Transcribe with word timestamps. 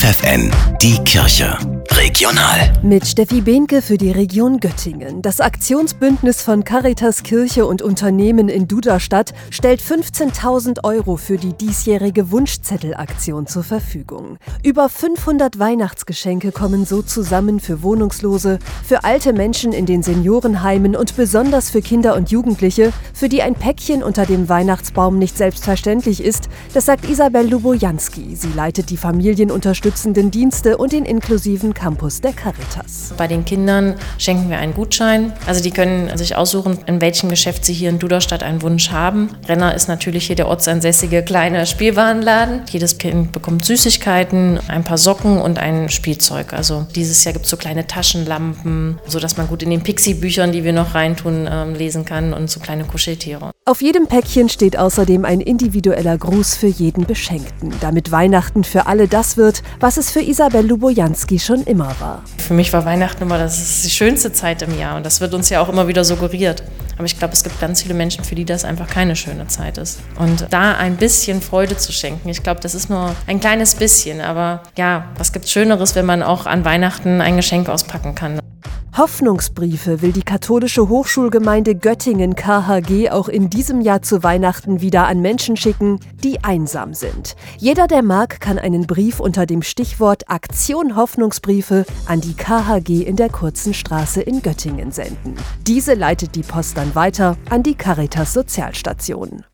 FFN, 0.00 0.50
die 0.80 0.96
Kirche. 1.04 1.58
Regional. 2.00 2.72
Mit 2.82 3.06
Steffi 3.06 3.42
Behnke 3.42 3.82
für 3.82 3.98
die 3.98 4.10
Region 4.10 4.58
Göttingen. 4.58 5.20
Das 5.20 5.38
Aktionsbündnis 5.38 6.40
von 6.40 6.64
Caritas 6.64 7.22
Kirche 7.22 7.66
und 7.66 7.82
Unternehmen 7.82 8.48
in 8.48 8.66
Duderstadt 8.66 9.34
stellt 9.50 9.82
15.000 9.82 10.82
Euro 10.82 11.18
für 11.18 11.36
die 11.36 11.52
diesjährige 11.52 12.30
Wunschzettelaktion 12.30 13.46
zur 13.46 13.64
Verfügung. 13.64 14.38
Über 14.64 14.88
500 14.88 15.58
Weihnachtsgeschenke 15.58 16.52
kommen 16.52 16.86
so 16.86 17.02
zusammen 17.02 17.60
für 17.60 17.82
Wohnungslose, 17.82 18.60
für 18.82 19.04
alte 19.04 19.34
Menschen 19.34 19.74
in 19.74 19.84
den 19.84 20.02
Seniorenheimen 20.02 20.96
und 20.96 21.16
besonders 21.16 21.68
für 21.68 21.82
Kinder 21.82 22.16
und 22.16 22.30
Jugendliche, 22.30 22.94
für 23.12 23.28
die 23.28 23.42
ein 23.42 23.54
Päckchen 23.54 24.02
unter 24.02 24.24
dem 24.24 24.48
Weihnachtsbaum 24.48 25.18
nicht 25.18 25.36
selbstverständlich 25.36 26.24
ist. 26.24 26.48
Das 26.72 26.86
sagt 26.86 27.06
Isabel 27.06 27.46
Lubojanski. 27.46 28.36
Sie 28.36 28.52
leitet 28.54 28.88
die 28.88 28.96
familienunterstützenden 28.96 30.30
Dienste 30.30 30.78
und 30.78 30.92
den 30.92 31.04
inklusiven 31.04 31.74
Campus 31.74 31.89
der 31.96 32.32
Caritas. 32.32 33.14
Bei 33.16 33.26
den 33.26 33.44
Kindern 33.44 33.94
schenken 34.18 34.50
wir 34.50 34.58
einen 34.58 34.74
Gutschein. 34.74 35.32
Also 35.46 35.62
die 35.62 35.70
können 35.70 36.16
sich 36.16 36.36
aussuchen, 36.36 36.78
in 36.86 37.00
welchem 37.00 37.28
Geschäft 37.28 37.64
sie 37.64 37.72
hier 37.72 37.90
in 37.90 37.98
Duderstadt 37.98 38.42
einen 38.42 38.62
Wunsch 38.62 38.90
haben. 38.90 39.30
Renner 39.48 39.74
ist 39.74 39.88
natürlich 39.88 40.26
hier 40.26 40.36
der 40.36 40.48
ortsansässige 40.48 41.22
kleine 41.22 41.66
Spielwarenladen. 41.66 42.62
Jedes 42.70 42.98
Kind 42.98 43.32
bekommt 43.32 43.64
Süßigkeiten, 43.64 44.60
ein 44.68 44.84
paar 44.84 44.98
Socken 44.98 45.40
und 45.40 45.58
ein 45.58 45.88
Spielzeug. 45.88 46.52
Also 46.52 46.86
dieses 46.94 47.24
Jahr 47.24 47.32
gibt 47.32 47.44
es 47.44 47.50
so 47.50 47.56
kleine 47.56 47.86
Taschenlampen, 47.86 48.98
sodass 49.06 49.36
man 49.36 49.48
gut 49.48 49.62
in 49.62 49.70
den 49.70 49.82
Pixie-Büchern, 49.82 50.52
die 50.52 50.64
wir 50.64 50.72
noch 50.72 50.94
reintun, 50.94 51.48
ähm, 51.50 51.74
lesen 51.74 52.04
kann 52.04 52.32
und 52.32 52.50
so 52.50 52.60
kleine 52.60 52.84
Kuscheltiere. 52.84 53.52
Auf 53.64 53.82
jedem 53.82 54.06
Päckchen 54.06 54.48
steht 54.48 54.76
außerdem 54.76 55.24
ein 55.24 55.40
individueller 55.40 56.18
Gruß 56.18 56.56
für 56.56 56.66
jeden 56.66 57.06
Beschenkten, 57.06 57.72
damit 57.80 58.10
Weihnachten 58.10 58.64
für 58.64 58.86
alle 58.86 59.06
das 59.06 59.36
wird, 59.36 59.62
was 59.78 59.96
es 59.96 60.10
für 60.10 60.20
Isabel 60.20 60.66
Lubojanski 60.66 61.38
schon 61.38 61.62
immer 61.62 61.79
war. 62.00 62.22
Für 62.38 62.54
mich 62.54 62.72
war 62.72 62.84
Weihnachten 62.84 63.22
immer 63.22 63.38
das 63.38 63.82
die 63.82 63.90
schönste 63.90 64.32
Zeit 64.32 64.62
im 64.62 64.78
Jahr 64.78 64.96
und 64.96 65.06
das 65.06 65.20
wird 65.20 65.34
uns 65.34 65.48
ja 65.50 65.60
auch 65.60 65.68
immer 65.68 65.88
wieder 65.88 66.04
suggeriert. 66.04 66.62
Aber 66.96 67.06
ich 67.06 67.18
glaube, 67.18 67.32
es 67.32 67.42
gibt 67.42 67.58
ganz 67.60 67.82
viele 67.82 67.94
Menschen, 67.94 68.24
für 68.24 68.34
die 68.34 68.44
das 68.44 68.64
einfach 68.64 68.86
keine 68.86 69.16
schöne 69.16 69.46
Zeit 69.46 69.78
ist. 69.78 70.00
Und 70.18 70.46
da 70.50 70.76
ein 70.76 70.96
bisschen 70.96 71.40
Freude 71.40 71.76
zu 71.76 71.92
schenken, 71.92 72.28
ich 72.28 72.42
glaube, 72.42 72.60
das 72.60 72.74
ist 72.74 72.90
nur 72.90 73.14
ein 73.26 73.40
kleines 73.40 73.74
bisschen. 73.74 74.20
Aber 74.20 74.62
ja, 74.76 75.06
was 75.16 75.32
gibt 75.32 75.48
Schöneres, 75.48 75.94
wenn 75.94 76.04
man 76.04 76.22
auch 76.22 76.44
an 76.44 76.64
Weihnachten 76.64 77.22
ein 77.22 77.36
Geschenk 77.36 77.70
auspacken 77.70 78.14
kann? 78.14 78.38
Hoffnungsbriefe 79.00 80.02
will 80.02 80.12
die 80.12 80.22
katholische 80.22 80.90
Hochschulgemeinde 80.90 81.74
Göttingen 81.74 82.34
KHG 82.34 83.08
auch 83.08 83.30
in 83.30 83.48
diesem 83.48 83.80
Jahr 83.80 84.02
zu 84.02 84.22
Weihnachten 84.22 84.82
wieder 84.82 85.06
an 85.06 85.22
Menschen 85.22 85.56
schicken, 85.56 86.00
die 86.22 86.44
einsam 86.44 86.92
sind. 86.92 87.34
Jeder, 87.56 87.86
der 87.86 88.02
mag, 88.02 88.40
kann 88.40 88.58
einen 88.58 88.86
Brief 88.86 89.18
unter 89.18 89.46
dem 89.46 89.62
Stichwort 89.62 90.28
Aktion 90.28 90.96
Hoffnungsbriefe 90.96 91.86
an 92.04 92.20
die 92.20 92.34
KHG 92.34 93.00
in 93.00 93.16
der 93.16 93.30
kurzen 93.30 93.72
Straße 93.72 94.20
in 94.20 94.42
Göttingen 94.42 94.92
senden. 94.92 95.34
Diese 95.66 95.94
leitet 95.94 96.34
die 96.34 96.42
Post 96.42 96.76
dann 96.76 96.94
weiter 96.94 97.38
an 97.48 97.62
die 97.62 97.76
Caritas 97.76 98.34
Sozialstation. 98.34 99.44